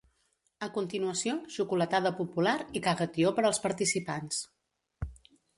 A 0.67 0.69
continuació, 0.77 1.35
xocolatada 1.57 2.13
popular 2.21 2.55
i 2.79 2.83
caga 2.89 3.09
tió 3.19 3.35
per 3.41 3.47
als 3.51 3.63
participants. 3.67 4.45